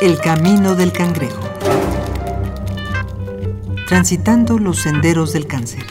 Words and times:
El 0.00 0.20
camino 0.20 0.76
del 0.76 0.92
cangrejo. 0.92 1.42
Transitando 3.88 4.56
los 4.56 4.78
senderos 4.78 5.32
del 5.32 5.48
cáncer. 5.48 5.82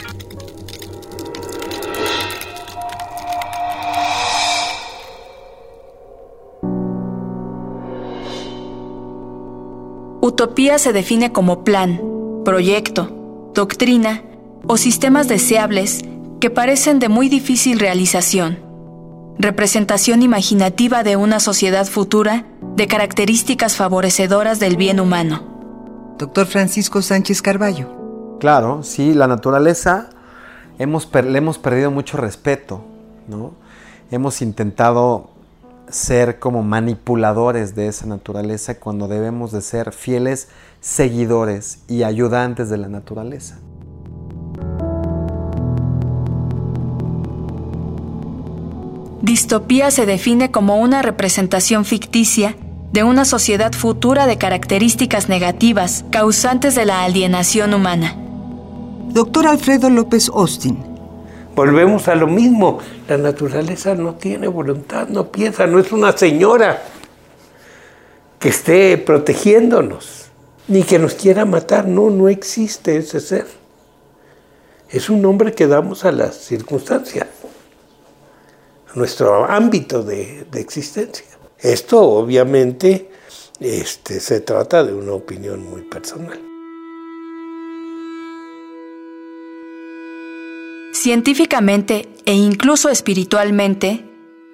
Utopía 10.22 10.78
se 10.78 10.94
define 10.94 11.30
como 11.30 11.62
plan, 11.62 12.00
proyecto, 12.46 13.50
doctrina 13.52 14.22
o 14.66 14.78
sistemas 14.78 15.28
deseables 15.28 16.02
que 16.40 16.48
parecen 16.48 16.98
de 16.98 17.10
muy 17.10 17.28
difícil 17.28 17.78
realización. 17.78 18.67
Representación 19.40 20.22
imaginativa 20.22 21.04
de 21.04 21.14
una 21.14 21.38
sociedad 21.38 21.86
futura 21.86 22.44
de 22.74 22.88
características 22.88 23.76
favorecedoras 23.76 24.58
del 24.58 24.76
bien 24.76 24.98
humano. 24.98 26.16
Doctor 26.18 26.46
Francisco 26.46 27.02
Sánchez 27.02 27.40
Carballo. 27.40 28.36
Claro, 28.40 28.82
sí, 28.82 29.14
la 29.14 29.28
naturaleza 29.28 30.10
hemos 30.80 31.08
le 31.14 31.38
hemos 31.38 31.56
perdido 31.56 31.92
mucho 31.92 32.16
respeto, 32.16 32.80
¿no? 33.28 33.52
Hemos 34.10 34.42
intentado 34.42 35.30
ser 35.88 36.40
como 36.40 36.64
manipuladores 36.64 37.76
de 37.76 37.86
esa 37.86 38.06
naturaleza 38.06 38.80
cuando 38.80 39.06
debemos 39.06 39.52
de 39.52 39.62
ser 39.62 39.92
fieles 39.92 40.48
seguidores 40.80 41.78
y 41.86 42.02
ayudantes 42.02 42.70
de 42.70 42.78
la 42.78 42.88
naturaleza. 42.88 43.60
Distopía 49.22 49.90
se 49.90 50.06
define 50.06 50.52
como 50.52 50.78
una 50.78 51.02
representación 51.02 51.84
ficticia 51.84 52.56
de 52.92 53.02
una 53.02 53.24
sociedad 53.24 53.72
futura 53.72 54.26
de 54.26 54.38
características 54.38 55.28
negativas 55.28 56.04
causantes 56.10 56.76
de 56.76 56.86
la 56.86 57.02
alienación 57.02 57.74
humana. 57.74 58.16
Doctor 59.08 59.48
Alfredo 59.48 59.90
López 59.90 60.28
Austin. 60.28 60.78
Volvemos 61.56 62.06
a 62.06 62.14
lo 62.14 62.28
mismo. 62.28 62.78
La 63.08 63.18
naturaleza 63.18 63.96
no 63.96 64.14
tiene 64.14 64.46
voluntad, 64.46 65.08
no 65.08 65.32
piensa, 65.32 65.66
no 65.66 65.80
es 65.80 65.90
una 65.90 66.16
señora 66.16 66.80
que 68.38 68.50
esté 68.50 68.96
protegiéndonos, 68.98 70.26
ni 70.68 70.84
que 70.84 71.00
nos 71.00 71.14
quiera 71.14 71.44
matar. 71.44 71.88
No, 71.88 72.10
no 72.10 72.28
existe 72.28 72.96
ese 72.96 73.18
ser. 73.18 73.46
Es 74.90 75.10
un 75.10 75.20
nombre 75.20 75.52
que 75.52 75.66
damos 75.66 76.04
a 76.04 76.12
las 76.12 76.36
circunstancias 76.36 77.26
nuestro 78.98 79.50
ámbito 79.50 80.02
de, 80.02 80.46
existencia. 80.54 81.24
Esto 81.58 82.02
obviamente 82.02 83.10
este, 83.60 84.20
se 84.20 84.40
trata 84.40 84.84
de 84.84 84.92
una 84.92 85.12
opinión 85.12 85.64
muy 85.64 85.82
personal. 85.82 86.38
Científicamente 90.92 92.08
e 92.26 92.34
incluso 92.34 92.90
espiritualmente, 92.90 94.04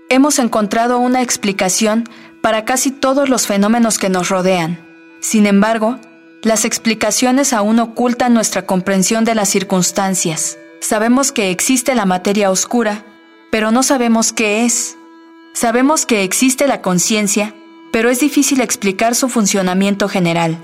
hemos 0.08 0.38
encontrado 0.38 0.98
una 0.98 1.22
explicación 1.22 2.08
para 2.42 2.64
casi 2.64 2.90
todos 2.90 3.28
los 3.28 3.46
fenómenos 3.46 3.98
que 3.98 4.10
nos 4.10 4.28
rodean. 4.28 4.78
Sin 5.20 5.46
embargo, 5.46 5.98
las 6.42 6.66
explicaciones 6.66 7.54
aún 7.54 7.80
ocultan 7.80 8.34
nuestra 8.34 8.66
comprensión 8.66 9.24
de 9.24 9.34
las 9.34 9.48
circunstancias. 9.48 10.58
Sabemos 10.80 11.32
que 11.32 11.50
existe 11.50 11.94
la 11.94 12.04
materia 12.04 12.50
oscura, 12.50 13.06
pero 13.54 13.70
no 13.70 13.84
sabemos 13.84 14.32
qué 14.32 14.64
es. 14.64 14.96
Sabemos 15.52 16.06
que 16.06 16.24
existe 16.24 16.66
la 16.66 16.82
conciencia, 16.82 17.54
pero 17.92 18.10
es 18.10 18.18
difícil 18.18 18.60
explicar 18.60 19.14
su 19.14 19.28
funcionamiento 19.28 20.08
general. 20.08 20.58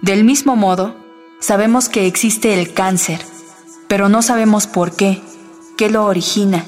Del 0.00 0.24
mismo 0.24 0.56
modo, 0.56 0.96
sabemos 1.38 1.90
que 1.90 2.06
existe 2.06 2.54
el 2.54 2.72
cáncer, 2.72 3.20
pero 3.88 4.08
no 4.08 4.22
sabemos 4.22 4.66
por 4.66 4.96
qué, 4.96 5.20
qué 5.76 5.90
lo 5.90 6.06
origina. 6.06 6.64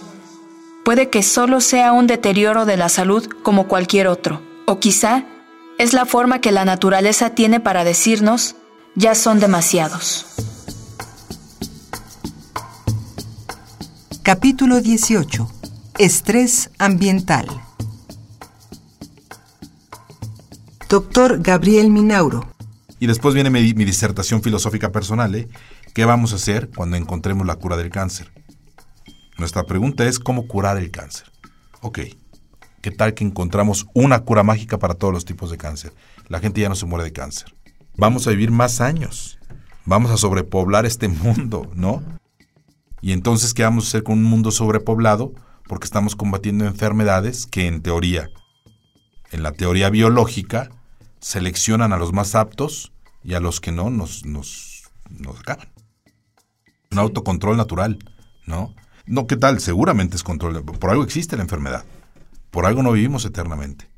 Puede 0.85 1.09
que 1.09 1.23
solo 1.23 1.63
sea 1.63 1.95
un 1.95 2.07
deterioro 2.07 2.67
de 2.67 2.77
la 2.77 2.91
salud 2.91 3.27
como 3.43 3.67
cualquier 3.67 4.09
otro, 4.09 4.43
o 4.67 4.79
quizá 4.79 5.25
es 5.79 5.95
la 5.95 6.05
forma 6.05 6.43
que 6.43 6.53
la 6.53 6.67
naturaleza 6.67 7.31
tiene 7.31 7.61
para 7.61 7.83
decirnos, 7.83 8.57
ya 8.95 9.15
son 9.15 9.41
demasiados. 9.41 10.27
Capítulo 14.27 14.81
18. 14.81 15.49
Estrés 15.99 16.73
ambiental. 16.81 17.47
Doctor 20.89 21.41
Gabriel 21.41 21.93
Minauro. 21.93 22.53
Y 22.99 23.07
después 23.07 23.37
viene 23.37 23.51
mi, 23.51 23.73
disertación 23.73 24.43
filosófica 24.43 24.91
personal. 24.91 25.33
¿eh? 25.37 25.49
¿Qué 25.95 26.05
vamos 26.05 26.33
a 26.33 26.37
hacer 26.37 26.71
cuando 26.75 26.97
encontremos 26.97 27.47
la 27.47 27.55
cura 27.55 27.77
del 27.77 27.91
cáncer? 27.91 28.33
Nuestra 29.39 29.63
pregunta 29.63 30.05
es 30.09 30.19
cómo 30.19 30.49
curar 30.49 30.77
el 30.77 30.91
cáncer. 30.91 31.31
Ok, 31.81 32.01
¿qué 32.83 32.91
tal 32.91 33.15
que 33.15 33.23
encontramos 33.23 33.87
una 33.95 34.25
cura 34.25 34.43
mágica 34.43 34.77
para 34.77 34.95
todos 34.95 35.15
los 35.15 35.25
tipos 35.25 35.53
de 35.53 35.57
cáncer? 35.57 35.93
La 36.27 36.41
gente 36.41 36.61
ya 36.61 36.69
no 36.69 36.75
se 36.75 36.87
muere 36.87 37.05
de 37.05 37.13
cáncer. 37.13 37.55
Vamos 37.97 38.27
a 38.27 38.31
vivir 38.31 38.51
más 38.51 38.81
años. 38.81 39.39
Vamos 39.85 40.11
a 40.11 40.17
sobrepoblar 40.17 40.85
este 40.85 41.07
mundo, 41.07 41.71
¿no? 41.77 42.03
Y 43.01 43.13
entonces, 43.13 43.55
¿qué 43.55 43.63
vamos 43.63 43.85
a 43.85 43.89
hacer 43.89 44.03
con 44.03 44.19
un 44.19 44.25
mundo 44.25 44.51
sobrepoblado? 44.51 45.33
Porque 45.67 45.85
estamos 45.85 46.17
combatiendo 46.17 46.65
enfermedades 46.65 47.47
que 47.47 47.67
en 47.67 47.83
teoría, 47.83 48.31
en 49.31 49.43
la 49.43 49.53
teoría 49.53 49.91
biológica, 49.91 50.71
seleccionan 51.21 51.93
a 51.93 51.99
los 51.99 52.13
más 52.13 52.35
aptos 52.35 52.93
y 53.23 53.35
a 53.35 53.41
los 53.41 53.61
que 53.61 53.73
no 53.73 53.91
nos, 53.91 54.25
nos, 54.25 54.85
nos 55.11 55.41
acaban. 55.41 55.69
Un 56.91 56.99
autocontrol 56.99 57.57
natural, 57.57 57.99
¿no? 58.47 58.75
No, 59.07 59.27
¿qué 59.27 59.37
tal? 59.37 59.61
Seguramente 59.61 60.17
es 60.17 60.23
control. 60.23 60.65
Por 60.65 60.91
algo 60.91 61.05
existe 61.05 61.37
la 61.37 61.43
enfermedad. 61.43 61.85
Por 62.51 62.67
algo 62.67 62.83
no 62.83 62.93
vivimos 62.93 63.25
eternamente. 63.25 63.89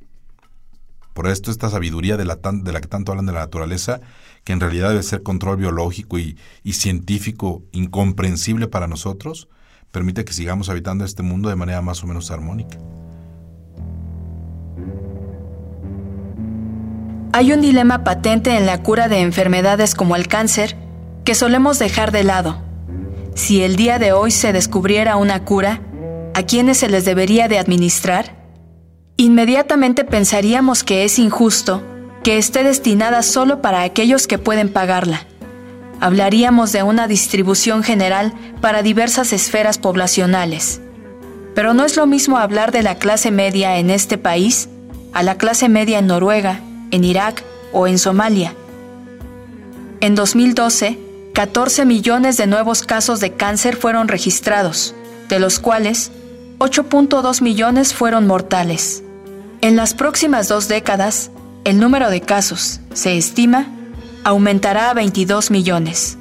Por 1.19 1.27
esto 1.27 1.51
esta 1.51 1.69
sabiduría 1.69 2.17
de 2.17 2.25
la, 2.25 2.37
que 2.37 2.87
tanto 2.87 3.11
hablan 3.11 3.27
de 3.27 3.33
la 3.33 3.41
naturaleza, 3.41 4.01
que 4.45 4.53
en 4.53 4.61
realidad 4.61 4.91
debe 4.91 5.03
ser 5.03 5.25
control 5.25 5.57
biológico 5.57 6.17
y, 6.17 6.39
y 6.63 6.75
científico 6.75 7.65
incomprensible 7.73 8.69
para 8.69 8.87
nosotros, 8.87 9.49
permite 9.91 10.25
que 10.25 10.33
sigamos 10.33 10.69
habitando 10.69 11.05
este 11.05 11.25
mundo 11.25 11.49
de 11.49 11.57
manera 11.57 11.83
más 11.83 12.05
o 12.05 12.07
menos 12.07 12.31
armónica. 12.31 12.79
Hay 17.33 17.53
un 17.53 17.63
dilema 17.63 18.05
patente 18.05 18.57
en 18.57 18.65
la 18.65 18.85
cura 18.85 19.09
de 19.09 19.21
enfermedades 19.21 19.97
como 19.97 20.15
el 20.15 20.29
cáncer 20.29 20.77
que 21.25 21.35
solemos 21.35 21.81
dejar 21.81 22.13
de 22.13 22.23
lado. 22.23 22.63
Si 23.35 23.65
el 23.65 23.75
día 23.75 23.99
de 23.99 24.13
hoy 24.13 24.31
se 24.31 24.53
descubriera 24.53 25.17
una 25.17 25.45
cura, 25.45 25.83
¿a 26.35 26.45
quiénes 26.45 26.79
se 26.79 26.89
les 26.89 27.05
debería 27.05 27.49
de 27.49 27.59
administrar? 27.59 28.38
Inmediatamente 29.19 30.05
pensaríamos 30.05 30.85
que 30.85 31.05
es 31.05 31.19
injusto 31.19 31.83
que 32.23 32.39
esté 32.39 32.63
destinada 32.63 33.23
solo 33.23 33.61
para 33.61 33.83
aquellos 33.83 34.27
que 34.27 34.39
pueden 34.39 34.69
pagarla. 34.69 35.27
Hablaríamos 36.01 36.71
de 36.73 36.85
una 36.85 37.09
distribución 37.09 37.83
general 37.83 38.33
para 38.61 38.83
diversas 38.83 39.33
esferas 39.33 39.77
poblacionales. 39.79 40.81
Pero 41.55 41.75
no 41.75 41.85
es 41.85 41.97
lo 41.97 42.07
mismo 42.07 42.39
hablar 42.39 42.71
de 42.71 42.83
la 42.83 42.95
clase 42.95 43.33
media 43.33 43.79
en 43.79 43.91
este 43.91 44.19
país 44.19 44.69
a 45.13 45.25
la 45.25 45.37
clase 45.37 45.69
media 45.69 45.99
en 45.99 46.07
Noruega, 46.07 46.61
en 46.93 47.03
Irak 47.03 47.43
o 47.73 47.89
en 47.89 47.99
Somalia. 47.99 48.55
En 50.01 50.15
2012, 50.15 50.97
14 51.35 51.85
millones 51.85 52.37
de 52.37 52.47
nuevos 52.47 52.83
casos 52.83 53.19
de 53.19 53.33
cáncer 53.33 53.75
fueron 53.75 54.07
registrados, 54.07 54.95
de 55.29 55.41
los 55.41 55.59
cuales 55.59 56.13
8.2 56.59 57.43
millones 57.43 57.95
fueron 57.95 58.29
mortales. 58.29 59.03
En 59.61 59.75
las 59.75 59.93
próximas 59.93 60.47
dos 60.47 60.69
décadas, 60.69 61.31
el 61.65 61.81
número 61.81 62.11
de 62.11 62.21
casos, 62.21 62.81
se 62.95 63.19
estima, 63.19 63.67
aumentará 64.23 64.91
a 64.91 64.95
22 64.95 65.51
millones. 65.51 66.17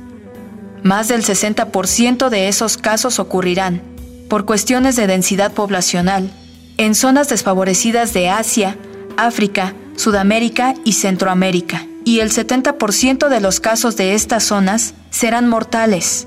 Más 0.81 1.07
del 1.07 1.23
60% 1.23 2.29
de 2.29 2.47
esos 2.47 2.77
casos 2.77 3.19
ocurrirán, 3.19 3.83
por 4.27 4.45
cuestiones 4.45 4.95
de 4.95 5.05
densidad 5.05 5.51
poblacional, 5.51 6.31
en 6.77 6.95
zonas 6.95 7.29
desfavorecidas 7.29 8.11
de 8.11 8.29
Asia, 8.29 8.75
África, 9.17 9.75
Sudamérica 9.95 10.73
y 10.83 10.93
Centroamérica, 10.93 11.85
y 12.05 12.21
el 12.21 12.31
70% 12.31 13.29
de 13.29 13.39
los 13.39 13.59
casos 13.59 13.95
de 13.97 14.15
estas 14.15 14.45
zonas 14.45 14.95
serán 15.11 15.47
mortales. 15.47 16.25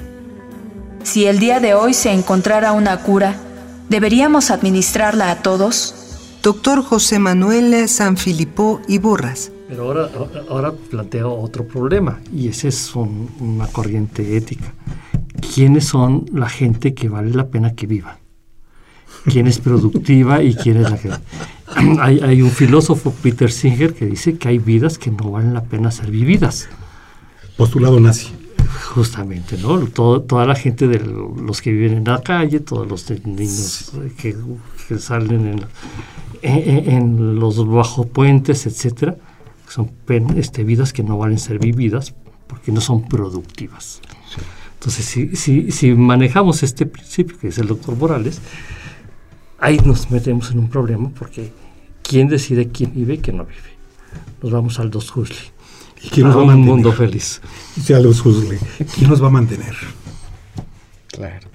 Si 1.03 1.27
el 1.27 1.41
día 1.41 1.59
de 1.59 1.75
hoy 1.75 1.93
se 1.93 2.13
encontrara 2.13 2.71
una 2.71 2.99
cura, 2.99 3.35
¿deberíamos 3.89 4.53
administrarla 4.53 5.33
a 5.33 5.43
todos? 5.43 6.00
Doctor 6.43 6.83
José 6.83 7.19
Manuel 7.19 7.87
Sanfilippo 7.87 8.81
y 8.89 8.97
Borras. 8.97 9.53
Pero 9.69 9.85
ahora, 9.85 10.11
ahora 10.49 10.73
planteo 10.73 11.33
otro 11.35 11.67
problema, 11.67 12.19
y 12.35 12.49
esa 12.49 12.69
es 12.69 12.95
una 12.95 13.67
corriente 13.67 14.37
ética. 14.39 14.73
¿Quiénes 15.55 15.85
son 15.85 16.25
la 16.33 16.49
gente 16.49 16.95
que 16.95 17.11
vale 17.11 17.35
la 17.35 17.49
pena 17.49 17.75
que 17.75 17.87
viva? 17.87 18.19
¿Quién 19.25 19.49
es 19.49 19.59
productiva 19.59 20.43
y 20.43 20.55
quién 20.55 20.79
es 20.79 20.91
la 20.91 20.97
que... 20.97 21.11
hay, 22.01 22.41
un 22.41 22.51
filósofo, 22.51 23.13
Peter 23.23 23.53
Singer, 23.53 23.93
que 23.93 24.07
dice 24.07 24.39
que 24.39 24.49
hay 24.49 24.59
vidas 24.59 24.97
que 24.97 25.11
no 25.11 25.33
valen 25.33 25.53
la 25.53 25.65
pena 25.65 25.91
ser 25.91 26.11
vividas. 26.11 26.69
Postulado 27.59 28.01
nazi. 28.01 28.40
Justamente, 28.95 29.57
¿no? 29.59 29.79
toda 29.89 30.47
la 30.47 30.55
gente 30.55 30.87
de 30.87 31.01
los 31.01 31.61
que 31.61 31.73
viven 31.73 31.99
en 31.99 32.05
la 32.05 32.21
calle, 32.23 32.61
todos 32.61 32.89
los 32.89 33.11
niños 33.25 33.93
que, 34.19 34.35
salen 34.99 35.67
en, 36.43 36.89
en, 36.89 37.39
los 37.39 37.67
bajo 37.69 38.07
puentes, 38.07 38.67
etcétera, 38.67 39.17
son 39.69 39.91
este, 40.37 40.65
vidas 40.65 40.93
que 40.93 41.03
no 41.03 41.19
valen 41.19 41.39
ser 41.39 41.59
vividas 41.59 42.15
porque 42.47 42.73
no 42.73 42.81
son 42.81 43.09
productivas. 43.09 44.01
Entonces, 44.75 45.05
si, 45.05 45.37
si, 45.37 45.71
si 45.71 45.93
manejamos 45.93 46.63
este 46.63 46.87
principio 46.87 47.39
que 47.39 47.49
dice 47.49 47.61
el 47.61 47.69
doctor 47.69 47.97
Morales, 47.97 48.41
ahí 49.59 49.79
nos 49.85 50.11
metemos 50.11 50.51
en 50.51 50.59
un 50.59 50.71
problema 50.71 51.11
porque 51.11 51.53
¿quién 52.03 52.29
decide 52.29 52.69
quién 52.69 52.93
vive 52.93 53.15
y 53.15 53.19
quién 53.19 53.37
no 53.37 53.45
vive? 53.45 53.71
Nos 54.43 54.51
vamos 54.51 54.81
al 54.81 54.91
dos 54.91 55.15
Huxley. 55.15 55.51
¿Y 56.03 56.09
quién 56.09 56.27
nos 56.27 56.37
va 56.37 56.43
a 56.43 56.45
mantener? 56.47 56.71
un 56.71 56.77
mundo 56.77 56.93
feliz. 56.93 57.41
Aldous 57.95 58.25
Huxley. 58.25 58.59
¿Quién 58.95 59.11
nos 59.11 59.23
va 59.23 59.27
a 59.29 59.31
mantener? 59.31 59.75
Claro. 61.09 61.49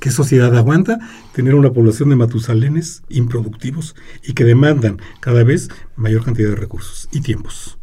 ¿Qué 0.00 0.10
sociedad 0.10 0.56
aguanta 0.56 0.98
tener 1.32 1.54
una 1.54 1.72
población 1.72 2.08
de 2.08 2.16
matusalenes 2.16 3.02
improductivos 3.10 3.94
y 4.22 4.32
que 4.32 4.44
demandan 4.44 4.98
cada 5.20 5.44
vez 5.44 5.68
mayor 5.94 6.24
cantidad 6.24 6.48
de 6.48 6.56
recursos 6.56 7.08
y 7.12 7.20
tiempos? 7.20 7.78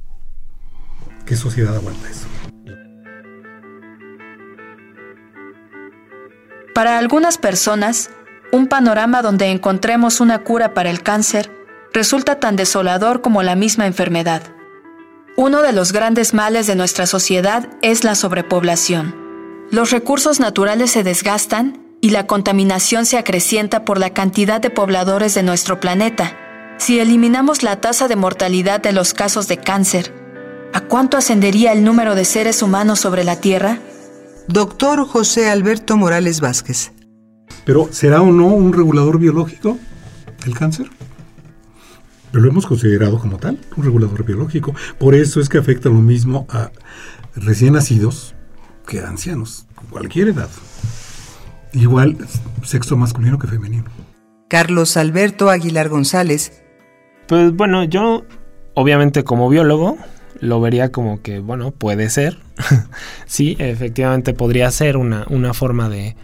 ¿Qué 1.25 1.35
sociedad 1.35 1.75
aguanta 1.75 2.09
eso? 2.09 2.25
Para 6.73 6.97
algunas 6.97 7.37
personas, 7.37 8.09
un 8.51 8.67
panorama 8.67 9.21
donde 9.21 9.51
encontremos 9.51 10.19
una 10.19 10.43
cura 10.43 10.73
para 10.73 10.89
el 10.89 11.03
cáncer 11.03 11.51
resulta 11.93 12.39
tan 12.39 12.55
desolador 12.55 13.21
como 13.21 13.43
la 13.43 13.55
misma 13.55 13.85
enfermedad. 13.85 14.56
Uno 15.39 15.61
de 15.61 15.71
los 15.71 15.93
grandes 15.93 16.33
males 16.33 16.65
de 16.65 16.73
nuestra 16.73 17.05
sociedad 17.05 17.69
es 17.83 18.03
la 18.03 18.15
sobrepoblación. 18.15 19.13
Los 19.69 19.91
recursos 19.91 20.39
naturales 20.39 20.89
se 20.89 21.03
desgastan 21.03 21.79
y 22.01 22.09
la 22.09 22.25
contaminación 22.25 23.05
se 23.05 23.19
acrecienta 23.19 23.85
por 23.85 23.99
la 23.99 24.09
cantidad 24.09 24.59
de 24.59 24.71
pobladores 24.71 25.35
de 25.35 25.43
nuestro 25.43 25.79
planeta. 25.79 26.35
Si 26.79 26.99
eliminamos 26.99 27.61
la 27.61 27.79
tasa 27.79 28.07
de 28.07 28.15
mortalidad 28.15 28.81
de 28.81 28.93
los 28.93 29.13
casos 29.13 29.47
de 29.47 29.57
cáncer, 29.57 30.11
¿a 30.73 30.81
cuánto 30.81 31.17
ascendería 31.17 31.71
el 31.71 31.83
número 31.83 32.15
de 32.15 32.25
seres 32.25 32.63
humanos 32.63 32.99
sobre 32.99 33.23
la 33.23 33.39
Tierra? 33.39 33.77
Doctor 34.47 35.05
José 35.05 35.51
Alberto 35.51 35.97
Morales 35.97 36.41
Vázquez. 36.41 36.93
Pero 37.63 37.89
¿será 37.91 38.23
o 38.23 38.31
no 38.31 38.47
un 38.47 38.73
regulador 38.73 39.19
biológico 39.19 39.77
el 40.47 40.57
cáncer? 40.57 40.89
Pero 42.31 42.43
lo 42.43 42.49
hemos 42.49 42.65
considerado 42.65 43.19
como 43.19 43.37
tal, 43.37 43.57
un 43.75 43.83
regulador 43.83 44.25
biológico. 44.25 44.73
Por 44.99 45.15
eso 45.15 45.39
es 45.39 45.49
que 45.49 45.57
afecta 45.57 45.89
lo 45.89 45.95
mismo 45.95 46.45
a 46.49 46.71
recién 47.35 47.73
nacidos 47.73 48.35
que 48.87 48.99
a 48.99 49.09
ancianos, 49.09 49.65
cualquier 49.89 50.29
edad. 50.29 50.49
Igual 51.73 52.17
sexo 52.63 52.97
masculino 52.97 53.37
que 53.37 53.47
femenino. 53.47 53.85
Carlos 54.49 54.97
Alberto 54.97 55.49
Aguilar 55.49 55.89
González. 55.89 56.63
Pues 57.27 57.53
bueno, 57.53 57.83
yo 57.83 58.23
obviamente 58.73 59.23
como 59.23 59.49
biólogo 59.49 59.97
lo 60.39 60.61
vería 60.61 60.91
como 60.91 61.21
que, 61.21 61.39
bueno, 61.39 61.71
puede 61.71 62.09
ser. 62.09 62.37
sí, 63.25 63.55
efectivamente 63.59 64.33
podría 64.33 64.69
ser 64.71 64.97
una, 64.97 65.25
una 65.29 65.53
forma 65.53 65.89
de, 65.89 66.15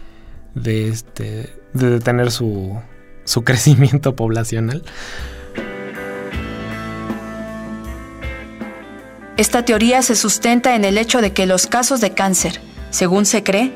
de, 0.54 0.88
este, 0.88 1.52
de 1.72 1.90
detener 1.90 2.30
su, 2.30 2.78
su 3.24 3.42
crecimiento 3.44 4.16
poblacional. 4.16 4.82
Esta 9.36 9.64
teoría 9.64 10.02
se 10.02 10.14
sustenta 10.14 10.76
en 10.76 10.84
el 10.84 10.96
hecho 10.96 11.20
de 11.20 11.32
que 11.32 11.46
los 11.46 11.66
casos 11.66 12.00
de 12.00 12.10
cáncer, 12.10 12.60
según 12.90 13.26
se 13.26 13.42
cree, 13.42 13.72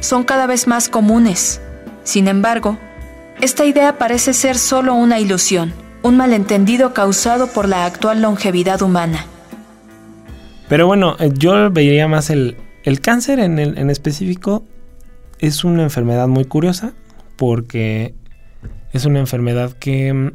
son 0.00 0.24
cada 0.24 0.46
vez 0.46 0.66
más 0.66 0.88
comunes. 0.88 1.60
Sin 2.04 2.26
embargo, 2.26 2.78
esta 3.42 3.66
idea 3.66 3.98
parece 3.98 4.32
ser 4.32 4.56
solo 4.56 4.94
una 4.94 5.20
ilusión, 5.20 5.74
un 6.02 6.16
malentendido 6.16 6.94
causado 6.94 7.48
por 7.48 7.68
la 7.68 7.84
actual 7.84 8.22
longevidad 8.22 8.80
humana. 8.80 9.26
Pero 10.68 10.86
bueno, 10.86 11.16
eh, 11.18 11.30
yo 11.34 11.70
vería 11.70 12.08
más 12.08 12.30
el, 12.30 12.56
el 12.84 13.00
cáncer 13.00 13.40
en, 13.40 13.58
el, 13.58 13.76
en 13.76 13.90
específico 13.90 14.64
es 15.38 15.64
una 15.64 15.82
enfermedad 15.82 16.28
muy 16.28 16.46
curiosa 16.46 16.94
porque 17.36 18.14
es 18.92 19.04
una 19.04 19.20
enfermedad 19.20 19.72
que 19.72 20.14
mm, 20.14 20.32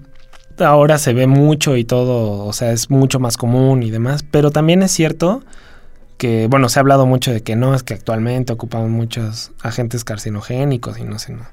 ahora 0.61 0.97
se 0.97 1.13
ve 1.13 1.27
mucho 1.27 1.75
y 1.75 1.83
todo, 1.83 2.45
o 2.45 2.53
sea, 2.53 2.71
es 2.71 2.89
mucho 2.89 3.19
más 3.19 3.37
común 3.37 3.83
y 3.83 3.89
demás, 3.89 4.23
pero 4.23 4.51
también 4.51 4.83
es 4.83 4.91
cierto 4.91 5.43
que, 6.17 6.47
bueno, 6.47 6.69
se 6.69 6.79
ha 6.79 6.81
hablado 6.81 7.05
mucho 7.05 7.31
de 7.31 7.41
que 7.41 7.55
no, 7.55 7.73
es 7.73 7.83
que 7.83 7.93
actualmente 7.93 8.53
ocupan 8.53 8.91
muchos 8.91 9.51
agentes 9.61 10.03
carcinogénicos 10.03 10.99
y 10.99 11.03
no 11.03 11.17
sé, 11.17 11.33
no. 11.33 11.45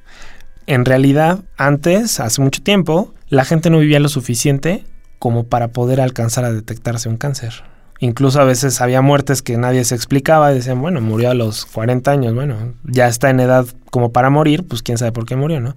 En 0.67 0.85
realidad, 0.85 1.41
antes, 1.56 2.19
hace 2.19 2.43
mucho 2.43 2.62
tiempo, 2.62 3.14
la 3.29 3.44
gente 3.44 3.70
no 3.70 3.79
vivía 3.79 4.00
lo 4.00 4.08
suficiente 4.08 4.85
como 5.19 5.44
para 5.44 5.69
poder 5.69 6.00
alcanzar 6.00 6.44
a 6.44 6.52
detectarse 6.52 7.09
un 7.09 7.17
cáncer. 7.17 7.62
Incluso 7.99 8.41
a 8.41 8.44
veces 8.44 8.81
había 8.81 9.00
muertes 9.00 9.41
que 9.41 9.56
nadie 9.56 9.85
se 9.85 9.94
explicaba 9.94 10.52
y 10.52 10.56
decían, 10.56 10.82
bueno, 10.82 11.00
murió 11.00 11.31
a 11.31 11.35
los 11.35 11.64
40 11.67 12.11
años, 12.11 12.35
bueno, 12.35 12.75
ya 12.85 13.06
está 13.06 13.31
en 13.31 13.41
edad 13.41 13.67
como 13.91 14.12
para 14.12 14.29
morir, 14.29 14.67
pues 14.67 14.82
quién 14.82 14.99
sabe 14.99 15.12
por 15.12 15.25
qué 15.25 15.37
murió, 15.37 15.61
¿no? 15.61 15.76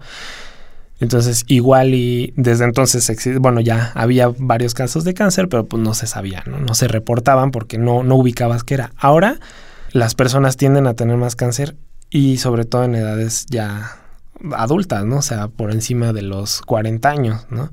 Entonces, 0.99 1.45
igual 1.47 1.93
y 1.93 2.33
desde 2.35 2.65
entonces, 2.65 3.09
bueno, 3.39 3.61
ya 3.61 3.91
había 3.95 4.31
varios 4.37 4.73
casos 4.73 5.05
de 5.05 5.13
cáncer, 5.13 5.47
pero 5.47 5.65
pues 5.65 5.81
no 5.81 5.93
se 5.93 6.07
sabía, 6.07 6.43
¿no? 6.45 6.59
No 6.59 6.73
se 6.73 6.87
reportaban 6.87 7.51
porque 7.51 7.77
no, 7.77 8.03
no 8.03 8.15
ubicabas 8.15 8.63
qué 8.63 8.73
era. 8.73 8.91
Ahora, 8.97 9.39
las 9.91 10.13
personas 10.15 10.57
tienden 10.57 10.87
a 10.87 10.95
tener 10.95 11.15
más 11.17 11.35
cáncer 11.35 11.77
y 12.09 12.37
sobre 12.37 12.65
todo 12.65 12.83
en 12.83 12.95
edades 12.95 13.45
ya 13.49 13.97
adultas, 14.51 15.05
¿no? 15.05 15.17
O 15.17 15.21
sea, 15.21 15.47
por 15.47 15.71
encima 15.71 16.13
de 16.13 16.21
los 16.21 16.61
40 16.61 17.09
años, 17.09 17.47
¿no? 17.49 17.71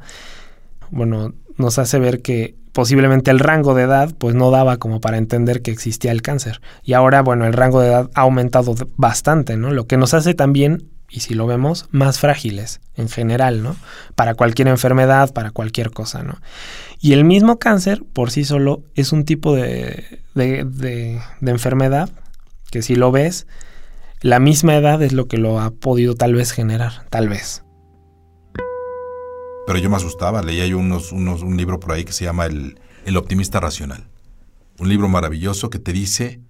Bueno, 0.90 1.34
nos 1.56 1.78
hace 1.78 1.98
ver 1.98 2.22
que 2.22 2.54
posiblemente 2.72 3.30
el 3.30 3.38
rango 3.38 3.74
de 3.74 3.84
edad 3.84 4.12
pues 4.18 4.34
no 4.34 4.50
daba 4.50 4.76
como 4.76 5.00
para 5.00 5.16
entender 5.16 5.62
que 5.62 5.70
existía 5.70 6.12
el 6.12 6.22
cáncer. 6.22 6.60
Y 6.84 6.92
ahora, 6.92 7.22
bueno, 7.22 7.46
el 7.46 7.54
rango 7.54 7.80
de 7.80 7.88
edad 7.88 8.10
ha 8.14 8.20
aumentado 8.20 8.74
bastante, 8.96 9.56
¿no? 9.56 9.70
Lo 9.70 9.86
que 9.86 9.96
nos 9.96 10.14
hace 10.14 10.34
también, 10.34 10.84
y 11.08 11.20
si 11.20 11.34
lo 11.34 11.46
vemos, 11.46 11.86
más 11.90 12.18
frágiles 12.18 12.80
en 12.96 13.08
general, 13.08 13.62
¿no? 13.62 13.76
Para 14.14 14.34
cualquier 14.34 14.68
enfermedad, 14.68 15.32
para 15.32 15.50
cualquier 15.50 15.90
cosa, 15.90 16.22
¿no? 16.22 16.38
Y 17.00 17.12
el 17.12 17.24
mismo 17.24 17.58
cáncer 17.58 18.02
por 18.12 18.30
sí 18.30 18.44
solo 18.44 18.82
es 18.94 19.12
un 19.12 19.24
tipo 19.24 19.54
de, 19.54 20.20
de, 20.34 20.64
de, 20.64 21.50
enfermedad 21.50 22.10
que 22.70 22.82
si 22.82 22.96
lo 22.96 23.12
ves, 23.12 23.46
la 24.20 24.40
misma 24.40 24.76
edad 24.76 25.02
es 25.02 25.12
lo 25.12 25.26
que 25.28 25.36
lo 25.36 25.60
ha 25.60 25.70
podido 25.70 26.14
tal 26.14 26.34
vez 26.34 26.52
generar, 26.52 27.06
tal 27.10 27.28
vez. 27.28 27.62
Pero 29.66 29.78
yo 29.78 29.90
me 29.90 29.96
asustaba, 29.96 30.42
leía 30.42 30.66
yo 30.66 30.78
unos, 30.78 31.12
unos, 31.12 31.42
un 31.42 31.56
libro 31.56 31.78
por 31.80 31.92
ahí 31.92 32.04
que 32.04 32.12
se 32.12 32.24
llama 32.24 32.46
el, 32.46 32.80
el 33.04 33.16
optimista 33.16 33.60
racional. 33.60 34.08
Un 34.78 34.88
libro 34.88 35.08
maravilloso 35.08 35.70
que 35.70 35.78
te 35.78 35.92
dice 35.92 36.40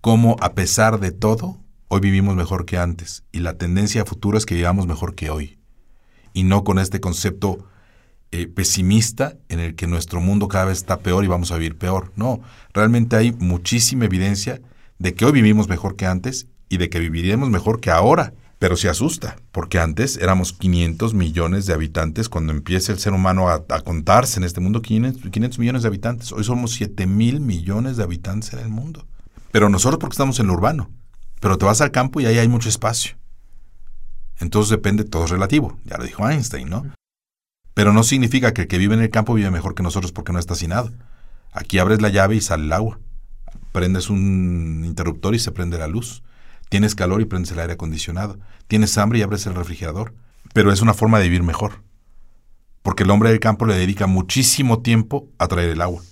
cómo 0.00 0.36
a 0.40 0.54
pesar 0.54 1.00
de 1.00 1.12
todo, 1.12 1.58
hoy 1.88 2.00
vivimos 2.00 2.36
mejor 2.36 2.66
que 2.66 2.78
antes 2.78 3.24
y 3.32 3.40
la 3.40 3.54
tendencia 3.54 4.02
a 4.02 4.06
futuro 4.06 4.38
es 4.38 4.46
que 4.46 4.54
vivamos 4.54 4.86
mejor 4.86 5.14
que 5.14 5.30
hoy. 5.30 5.58
Y 6.32 6.44
no 6.44 6.62
con 6.62 6.78
este 6.78 7.00
concepto 7.00 7.66
eh, 8.30 8.46
pesimista 8.46 9.36
en 9.48 9.58
el 9.58 9.74
que 9.74 9.86
nuestro 9.86 10.20
mundo 10.20 10.48
cada 10.48 10.66
vez 10.66 10.78
está 10.78 10.98
peor 10.98 11.24
y 11.24 11.28
vamos 11.28 11.50
a 11.50 11.56
vivir 11.56 11.78
peor. 11.78 12.12
No, 12.14 12.40
realmente 12.74 13.16
hay 13.16 13.32
muchísima 13.32 14.04
evidencia 14.04 14.60
de 14.98 15.14
que 15.14 15.24
hoy 15.24 15.32
vivimos 15.32 15.68
mejor 15.68 15.96
que 15.96 16.06
antes 16.06 16.46
y 16.68 16.76
de 16.76 16.90
que 16.90 16.98
viviremos 16.98 17.48
mejor 17.48 17.80
que 17.80 17.90
ahora. 17.90 18.34
Pero 18.58 18.76
se 18.76 18.88
asusta, 18.88 19.36
porque 19.52 19.78
antes 19.78 20.16
éramos 20.16 20.52
500 20.52 21.14
millones 21.14 21.66
de 21.66 21.74
habitantes. 21.74 22.28
Cuando 22.28 22.52
empieza 22.52 22.90
el 22.90 22.98
ser 22.98 23.12
humano 23.12 23.48
a, 23.48 23.64
contarse 23.84 24.40
en 24.40 24.44
este 24.44 24.60
mundo, 24.60 24.82
500, 24.82 25.58
millones 25.60 25.82
de 25.82 25.88
habitantes. 25.88 26.32
Hoy 26.32 26.42
somos 26.42 26.72
7 26.72 27.06
mil 27.06 27.40
millones 27.40 27.96
de 27.96 28.02
habitantes 28.02 28.52
en 28.52 28.58
el 28.58 28.68
mundo. 28.68 29.06
Pero 29.52 29.68
nosotros 29.68 30.00
porque 30.00 30.14
estamos 30.14 30.40
en 30.40 30.48
lo 30.48 30.54
urbano. 30.54 30.90
Pero 31.40 31.58
te 31.58 31.64
vas 31.64 31.80
al 31.80 31.90
campo 31.90 32.20
y 32.20 32.26
ahí 32.26 32.38
hay 32.38 32.48
mucho 32.48 32.68
espacio. 32.68 33.16
Entonces 34.40 34.70
depende, 34.70 35.04
todo 35.04 35.24
es 35.24 35.30
relativo. 35.30 35.78
Ya 35.84 35.98
lo 35.98 36.04
dijo 36.04 36.28
Einstein, 36.28 36.68
¿no? 36.68 36.86
Pero 37.74 37.92
no 37.92 38.02
significa 38.02 38.52
que 38.52 38.62
el 38.62 38.68
que 38.68 38.78
vive 38.78 38.94
en 38.94 39.02
el 39.02 39.10
campo 39.10 39.34
vive 39.34 39.50
mejor 39.50 39.74
que 39.74 39.82
nosotros 39.82 40.12
porque 40.12 40.32
no 40.32 40.38
está 40.38 40.54
nada. 40.66 40.92
Aquí 41.52 41.78
abres 41.78 42.02
la 42.02 42.08
llave 42.08 42.36
y 42.36 42.40
sale 42.40 42.64
el 42.64 42.72
agua. 42.72 42.98
Prendes 43.72 44.10
un 44.10 44.82
interruptor 44.84 45.34
y 45.34 45.38
se 45.38 45.52
prende 45.52 45.78
la 45.78 45.86
luz. 45.86 46.22
Tienes 46.68 46.94
calor 46.94 47.20
y 47.20 47.24
prendes 47.24 47.52
el 47.52 47.60
aire 47.60 47.74
acondicionado. 47.74 48.38
Tienes 48.66 48.98
hambre 48.98 49.20
y 49.20 49.22
abres 49.22 49.46
el 49.46 49.54
refrigerador. 49.54 50.14
Pero 50.52 50.72
es 50.72 50.82
una 50.82 50.94
forma 50.94 51.18
de 51.18 51.24
vivir 51.24 51.42
mejor. 51.42 51.82
Porque 52.82 53.04
el 53.04 53.10
hombre 53.10 53.30
del 53.30 53.40
campo 53.40 53.66
le 53.66 53.76
dedica 53.76 54.06
muchísimo 54.06 54.82
tiempo 54.82 55.28
a 55.38 55.46
traer 55.48 55.70
el 55.70 55.80
agua. 55.80 56.02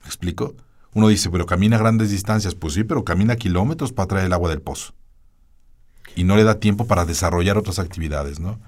¿Me 0.00 0.06
explico? 0.06 0.54
Uno 0.94 1.08
dice, 1.08 1.30
pero 1.30 1.46
camina 1.46 1.78
grandes 1.78 2.10
distancias. 2.10 2.54
Pues 2.54 2.74
sí, 2.74 2.84
pero 2.84 3.04
camina 3.04 3.36
kilómetros 3.36 3.92
para 3.92 4.08
traer 4.08 4.26
el 4.26 4.32
agua 4.32 4.50
del 4.50 4.60
pozo. 4.60 4.94
Y 6.16 6.24
no 6.24 6.36
le 6.36 6.44
da 6.44 6.58
tiempo 6.58 6.86
para 6.86 7.04
desarrollar 7.04 7.56
otras 7.56 7.78
actividades, 7.78 8.40
¿no? 8.40 8.58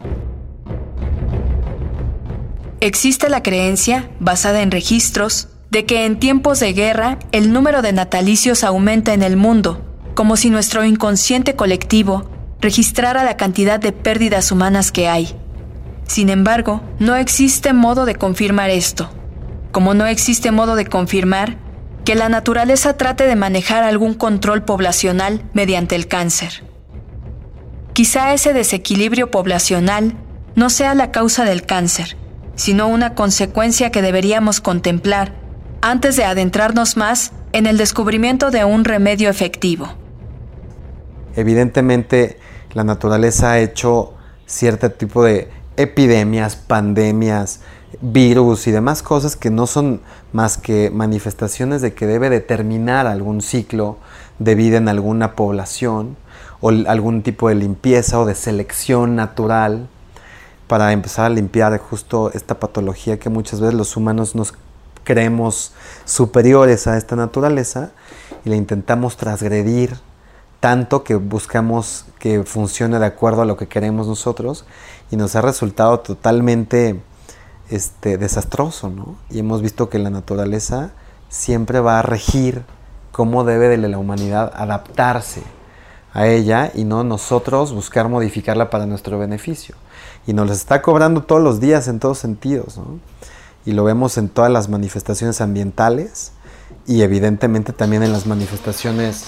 Existe 2.81 3.29
la 3.29 3.43
creencia, 3.43 4.11
basada 4.21 4.63
en 4.63 4.71
registros, 4.71 5.49
de 5.71 5.87
que 5.87 6.05
en 6.05 6.19
tiempos 6.19 6.61
de 6.61 6.73
guerra 6.73 7.19
el 7.33 7.53
número 7.53 7.81
de 7.81 7.93
natalicios 7.93 8.63
aumenta 8.65 9.15
en 9.15 9.23
el 9.23 9.37
mundo, 9.37 9.83
como 10.15 10.37
si 10.37 10.51
nuestro 10.51 10.85
inconsciente 10.85 11.57
colectivo 11.57 12.29
registrara 12.61 13.25
la 13.25 13.37
cantidad 13.37 13.81
de 13.81 13.93
pérdidas 13.93 14.53
humanas 14.53 14.93
que 14.93 15.09
hay. 15.09 15.35
Sin 16.07 16.29
embargo, 16.29 16.83
no 16.99 17.17
existe 17.17 17.73
modo 17.73 18.05
de 18.05 18.17
confirmar 18.17 18.71
esto, 18.71 19.11
como 19.71 19.95
no 19.95 20.07
existe 20.07 20.51
modo 20.51 20.77
de 20.77 20.87
confirmar 20.87 21.57
que 22.05 22.15
la 22.15 22.29
naturaleza 22.29 22.97
trate 22.97 23.27
de 23.27 23.37
manejar 23.37 23.85
algún 23.85 24.15
control 24.15 24.65
poblacional 24.65 25.43
mediante 25.53 25.95
el 25.95 26.09
cáncer. 26.09 26.65
Quizá 27.93 28.33
ese 28.33 28.53
desequilibrio 28.53 29.31
poblacional 29.31 30.15
no 30.55 30.71
sea 30.71 30.95
la 30.95 31.11
causa 31.11 31.45
del 31.45 31.65
cáncer, 31.65 32.17
sino 32.57 32.89
una 32.89 33.15
consecuencia 33.15 33.91
que 33.91 34.03
deberíamos 34.03 34.61
contemplar 34.61 35.35
antes 35.81 36.17
de 36.17 36.25
adentrarnos 36.25 36.97
más 36.97 37.33
en 37.53 37.67
el 37.67 37.77
descubrimiento 37.77 38.51
de 38.51 38.65
un 38.65 38.85
remedio 38.85 39.29
efectivo. 39.29 39.95
Evidentemente, 41.37 42.39
la 42.73 42.85
naturaleza 42.85 43.53
ha 43.53 43.59
hecho 43.59 44.15
cierto 44.47 44.91
tipo 44.91 45.25
de 45.25 45.51
epidemias, 45.77 46.57
pandemias, 46.57 47.61
virus 48.03 48.67
y 48.67 48.73
demás 48.73 49.03
cosas 49.03 49.37
que 49.37 49.51
no 49.51 49.69
son 49.69 50.01
más 50.33 50.59
que 50.59 50.91
manifestaciones 50.91 51.83
de 51.83 51.95
que 51.95 52.07
debe 52.07 52.31
determinar 52.31 53.07
algún 53.07 53.41
ciclo 53.41 53.97
de 54.41 54.57
vida 54.57 54.77
en 54.79 54.89
alguna 54.89 55.37
población 55.37 56.17
o 56.61 56.71
algún 56.71 57.23
tipo 57.23 57.49
de 57.49 57.55
limpieza 57.55 58.19
o 58.19 58.27
de 58.27 58.35
selección 58.35 59.15
natural 59.15 59.89
para 60.67 60.93
empezar 60.93 61.27
a 61.27 61.31
limpiar 61.31 61.79
justo 61.79 62.33
esta 62.35 62.59
patología 62.59 63.21
que 63.21 63.31
muchas 63.31 63.61
veces 63.61 63.75
los 63.75 63.97
humanos 63.97 64.35
nos 64.35 64.55
creemos 65.05 65.73
superiores 66.05 66.89
a 66.89 66.97
esta 66.97 67.15
naturaleza 67.15 67.93
y 68.45 68.51
la 68.51 68.57
intentamos 68.57 69.17
transgredir 69.17 69.97
tanto 70.59 71.05
que 71.05 71.15
buscamos 71.15 72.07
que 72.19 72.43
funcione 72.43 72.99
de 72.99 73.07
acuerdo 73.07 73.43
a 73.43 73.45
lo 73.45 73.57
que 73.57 73.69
queremos 73.69 74.09
nosotros 74.09 74.65
y 75.11 75.17
nos 75.17 75.37
ha 75.37 75.41
resultado 75.41 76.01
totalmente 76.01 77.01
este, 77.73 78.19
desastroso, 78.19 78.91
¿no? 78.91 79.17
Y 79.31 79.39
hemos 79.39 79.63
visto 79.63 79.89
que 79.89 79.99
la 79.99 80.11
naturaleza 80.11 80.91
siempre 81.29 81.81
va 81.81 81.99
a 81.99 82.03
regir 82.03 82.63
cómo 83.11 83.45
debe 83.45 83.69
de 83.69 83.79
la 83.79 83.99
humanidad 83.99 84.53
adaptarse 84.55 85.43
a 86.13 86.27
ella 86.27 86.71
y 86.75 86.85
no 86.85 87.05
nosotros 87.05 87.73
buscar 87.73 88.09
modificarla 88.09 88.69
para 88.71 88.87
nuestro 88.87 89.19
beneficio. 89.19 89.75
Y 90.27 90.35
nos 90.35 90.51
está 90.51 90.83
cobrando 90.83 91.23
todos 91.23 91.43
los 91.43 91.61
días 91.61 91.89
en 91.89 91.99
todos 91.99 92.19
sentidos, 92.19 92.77
¿no? 92.77 92.99
Y 93.65 93.73
lo 93.73 93.85
vemos 93.85 94.19
en 94.19 94.29
todas 94.29 94.51
las 94.51 94.69
manifestaciones 94.69 95.41
ambientales 95.41 96.33
y 96.87 97.03
evidentemente 97.03 97.73
también 97.73 98.03
en 98.03 98.13
las 98.13 98.27
manifestaciones 98.27 99.27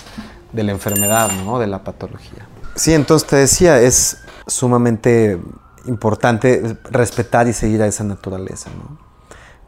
de 0.52 0.62
la 0.64 0.72
enfermedad, 0.72 1.30
¿no? 1.44 1.58
de 1.58 1.66
la 1.66 1.84
patología. 1.84 2.46
Sí, 2.74 2.92
entonces 2.92 3.28
te 3.28 3.36
decía, 3.36 3.80
es 3.80 4.18
sumamente 4.46 5.40
importante 5.86 6.76
respetar 6.90 7.48
y 7.48 7.52
seguir 7.52 7.82
a 7.82 7.86
esa 7.86 8.04
naturaleza, 8.04 8.70
¿no? 8.70 8.98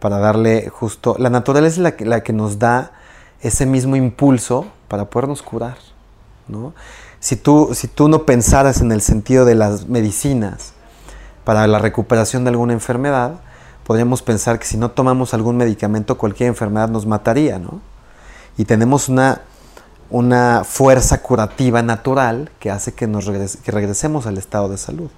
para 0.01 0.19
darle 0.19 0.69
justo... 0.69 1.17
La 1.19 1.31
naturaleza 1.31 1.75
es 1.75 1.79
la 1.79 1.97
que, 1.97 2.05
la 2.05 2.23
que 2.23 2.33
nos 2.33 2.59
da 2.59 2.93
ese 3.41 3.67
mismo 3.67 3.97
impulso 3.97 4.67
para 4.89 5.07
podernos 5.07 5.43
curar. 5.43 5.79
¿no? 6.49 6.75
Si, 7.21 7.37
tú, 7.37 7.71
si 7.73 7.89
tú 7.89 8.09
no 8.09 8.25
pensaras 8.25 8.81
en 8.81 8.93
el 8.93 9.01
sentido 9.01 9.45
de 9.45 9.55
las 9.55 9.89
medicinas 9.89 10.73
para 11.45 11.67
la 11.67 11.79
recuperación 11.79 12.45
de 12.45 12.51
alguna 12.51 12.73
enfermedad, 12.73 13.41
podríamos 13.85 14.23
pensar 14.23 14.59
que 14.59 14.67
si 14.67 14.77
no 14.77 14.91
tomamos 14.91 15.33
algún 15.35 15.57
medicamento, 15.57 16.19
cualquier 16.19 16.49
enfermedad 16.49 16.89
nos 16.89 17.07
mataría, 17.07 17.59
¿no? 17.59 17.81
Y 18.59 18.65
tenemos 18.65 19.09
una 19.09 19.43
una 20.11 20.65
fuerza 20.65 21.21
curativa 21.23 21.83
natural 21.83 22.51
que 22.61 22.71
hace 22.71 22.93
que, 22.93 23.07
nos 23.07 23.27
que 23.27 23.73
regresemos 23.73 24.27
al 24.27 24.39
estado 24.39 24.69
de 24.69 24.79
salud. 24.79 25.11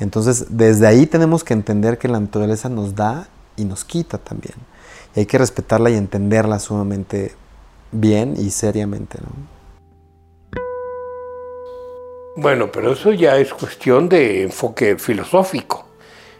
Entonces, 0.00 0.46
desde 0.48 0.86
ahí 0.86 1.06
tenemos 1.06 1.44
que 1.44 1.52
entender 1.52 1.98
que 1.98 2.08
la 2.08 2.18
naturaleza 2.18 2.68
nos 2.68 2.94
da 2.94 3.28
y 3.56 3.64
nos 3.64 3.84
quita 3.84 4.18
también. 4.18 4.54
Y 5.14 5.20
hay 5.20 5.26
que 5.26 5.38
respetarla 5.38 5.90
y 5.90 5.94
entenderla 5.94 6.58
sumamente 6.58 7.32
bien 7.92 8.34
y 8.36 8.50
seriamente. 8.50 9.18
Bueno, 12.36 12.72
pero 12.72 12.92
eso 12.92 13.12
ya 13.12 13.36
es 13.36 13.52
cuestión 13.52 14.08
de 14.08 14.42
enfoque 14.42 14.96
filosófico. 14.96 15.86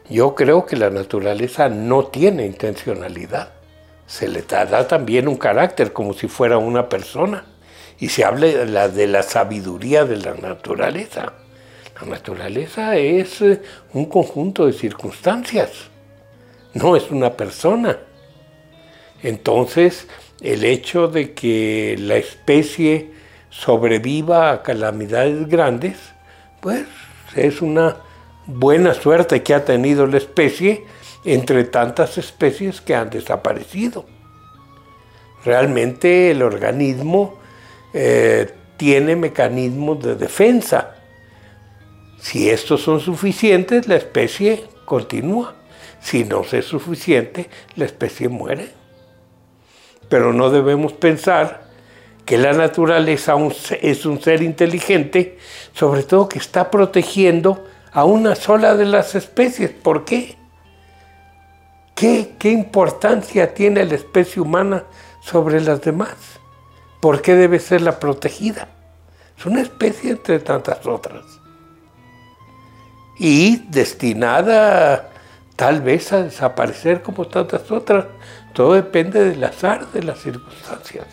Yo 0.08 0.34
creo 0.34 0.64
que 0.64 0.76
la 0.76 0.90
naturaleza 0.90 1.68
no 1.68 2.06
tiene 2.06 2.46
intencionalidad. 2.46 3.50
Se 4.06 4.26
le 4.26 4.42
da 4.42 4.88
también 4.88 5.28
un 5.28 5.36
carácter 5.36 5.92
como 5.92 6.14
si 6.14 6.26
fuera 6.26 6.58
una 6.58 6.88
persona 6.88 7.44
y 7.98 8.08
se 8.08 8.24
habla 8.24 8.88
de 8.88 9.06
la, 9.06 9.22
sabiduría 9.22 10.04
de 10.04 10.16
la 10.16 10.34
naturaleza. 10.34 11.34
La 12.00 12.06
naturaleza 12.06 12.96
es 12.96 13.42
eh, 13.42 13.60
un 13.92 14.06
conjunto 14.06 14.66
de 14.66 14.72
circunstancias, 14.72 15.70
no 16.74 16.96
es 16.96 17.10
una 17.10 17.36
persona. 17.36 17.98
Entonces, 19.22 20.06
el 20.40 20.64
hecho 20.64 21.08
de 21.08 21.34
que 21.34 21.96
la 21.98 22.16
especie 22.16 23.10
sobreviva 23.50 24.52
a 24.52 24.62
calamidades 24.62 25.46
grandes, 25.48 25.98
pues 26.60 26.86
es 27.36 27.60
una 27.60 27.96
buena 28.46 28.94
suerte 28.94 29.42
que 29.42 29.54
ha 29.54 29.64
tenido 29.64 30.06
la 30.06 30.16
especie 30.16 30.84
entre 31.24 31.64
tantas 31.64 32.16
especies 32.16 32.80
que 32.80 32.94
han 32.94 33.10
desaparecido. 33.10 34.06
Realmente 35.44 36.30
el 36.30 36.42
organismo 36.42 37.38
eh, 37.92 38.50
tiene 38.76 39.16
mecanismos 39.16 40.02
de 40.02 40.14
defensa. 40.14 40.96
Si 42.20 42.50
estos 42.50 42.82
son 42.82 43.00
suficientes, 43.00 43.88
la 43.88 43.96
especie 43.96 44.64
continúa. 44.84 45.54
Si 46.00 46.24
no 46.24 46.42
es 46.50 46.64
suficiente, 46.66 47.48
la 47.76 47.86
especie 47.86 48.28
muere. 48.28 48.70
Pero 50.08 50.32
no 50.32 50.50
debemos 50.50 50.92
pensar 50.92 51.68
que 52.24 52.38
la 52.38 52.52
naturaleza 52.52 53.34
es 53.80 54.06
un 54.06 54.20
ser 54.20 54.42
inteligente, 54.42 55.38
sobre 55.72 56.02
todo 56.02 56.28
que 56.28 56.38
está 56.38 56.70
protegiendo 56.70 57.64
a 57.92 58.04
una 58.04 58.34
sola 58.34 58.76
de 58.76 58.84
las 58.84 59.14
especies. 59.14 59.70
¿Por 59.70 60.04
qué? 60.04 60.36
¿Qué, 61.94 62.34
qué 62.38 62.50
importancia 62.50 63.52
tiene 63.52 63.84
la 63.84 63.94
especie 63.94 64.40
humana 64.40 64.84
sobre 65.22 65.60
las 65.60 65.80
demás? 65.82 66.16
¿Por 67.00 67.22
qué 67.22 67.34
debe 67.34 67.58
ser 67.58 67.80
la 67.80 67.98
protegida? 67.98 68.68
Es 69.38 69.46
una 69.46 69.62
especie 69.62 70.10
entre 70.10 70.38
tantas 70.38 70.86
otras. 70.86 71.39
Y 73.22 73.58
destinada 73.68 75.10
tal 75.54 75.82
vez 75.82 76.10
a 76.14 76.22
desaparecer 76.22 77.02
como 77.02 77.26
tantas 77.26 77.70
otras. 77.70 78.06
Todo 78.54 78.72
depende 78.72 79.22
del 79.22 79.44
azar 79.44 79.92
de 79.92 80.02
las 80.02 80.20
circunstancias. 80.20 81.04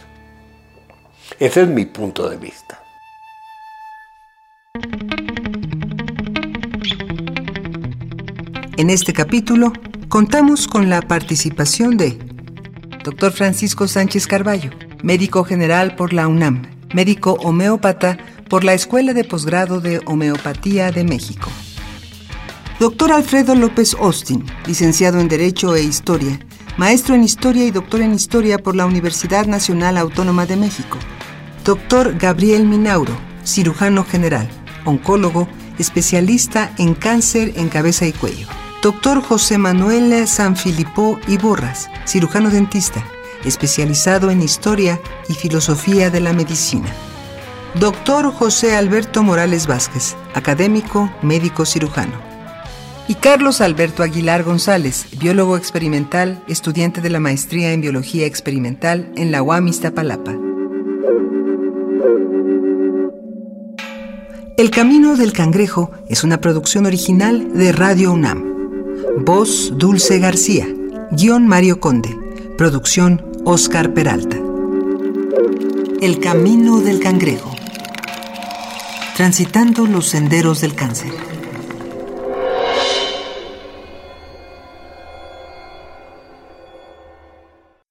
Ese 1.37 1.63
es 1.63 1.67
mi 1.67 1.85
punto 1.85 2.29
de 2.29 2.37
vista. 2.37 2.81
En 8.77 8.89
este 8.89 9.11
capítulo 9.11 9.73
contamos 10.07 10.69
con 10.69 10.89
la 10.89 11.01
participación 11.01 11.97
de 11.97 12.17
Dr. 13.03 13.33
Francisco 13.33 13.85
Sánchez 13.89 14.27
Carballo, 14.27 14.71
médico 15.03 15.43
general 15.43 15.97
por 15.97 16.13
la 16.13 16.29
UNAM, 16.29 16.61
médico 16.93 17.33
homeópata 17.43 18.17
por 18.49 18.63
la 18.63 18.73
Escuela 18.73 19.13
de 19.13 19.25
Posgrado 19.25 19.81
de 19.81 19.99
Homeopatía 20.05 20.93
de 20.93 21.03
México. 21.03 21.51
Doctor 22.79 23.12
Alfredo 23.12 23.55
López 23.55 23.96
Austin, 24.00 24.46
licenciado 24.67 25.19
en 25.19 25.27
Derecho 25.27 25.75
e 25.75 25.81
Historia, 25.81 26.39
maestro 26.77 27.15
en 27.15 27.24
Historia 27.24 27.65
y 27.65 27.72
doctor 27.72 28.01
en 28.01 28.13
Historia 28.13 28.60
por 28.60 28.75
la 28.75 28.86
Universidad 28.86 29.48
Nacional 29.48 29.98
Autónoma 29.98 30.46
de 30.46 30.57
México. 30.57 31.00
Doctor 31.65 32.15
Gabriel 32.19 32.67
Minauro, 32.67 33.17
cirujano 33.43 34.05
general, 34.05 34.48
oncólogo, 34.86 35.48
especialista 35.79 36.72
en 36.77 36.93
cáncer 36.93 37.53
en 37.55 37.69
cabeza 37.69 38.05
y 38.05 38.12
cuello. 38.12 38.48
Doctor 38.84 39.24
José 39.24 39.57
Manuel 39.57 40.27
Sanfilippo 40.27 41.19
y 41.27 41.39
Borras, 41.39 41.89
cirujano 42.05 42.51
dentista, 42.51 43.03
especializado 43.43 44.29
en 44.29 44.43
historia 44.43 45.01
y 45.27 45.34
filosofía 45.34 46.12
de 46.12 46.19
la 46.19 46.31
medicina. 46.31 46.93
Doctor 47.79 48.31
José 48.31 48.75
Alberto 48.75 49.24
Morales 49.24 49.65
Vázquez, 49.65 50.15
académico, 50.36 51.12
médico 51.24 51.65
cirujano. 51.65 52.26
Y 53.09 53.15
Carlos 53.15 53.61
Alberto 53.61 54.03
Aguilar 54.03 54.43
González, 54.43 55.07
biólogo 55.17 55.55
experimental, 55.55 56.43
estudiante 56.49 56.99
de 56.99 57.09
la 57.09 57.21
maestría 57.21 57.71
en 57.71 57.79
biología 57.79 58.25
experimental 58.25 59.11
en 59.15 59.31
la 59.31 59.41
UAM 59.41 59.69
Iztapalapa. 59.69 60.35
El 64.57 64.71
Camino 64.71 65.15
del 65.15 65.31
Cangrejo 65.31 65.91
es 66.09 66.25
una 66.25 66.41
producción 66.41 66.85
original 66.85 67.53
de 67.53 67.71
Radio 67.71 68.11
UNAM. 68.11 68.43
Voz 69.23 69.71
Dulce 69.77 70.19
García. 70.19 70.67
Guión 71.11 71.47
Mario 71.47 71.79
Conde. 71.79 72.17
Producción 72.57 73.23
Oscar 73.45 73.93
Peralta. 73.93 74.35
El 76.01 76.19
camino 76.19 76.81
del 76.81 76.99
cangrejo. 76.99 77.55
Transitando 79.15 79.85
los 79.85 80.09
senderos 80.09 80.59
del 80.59 80.75
cáncer. 80.75 81.26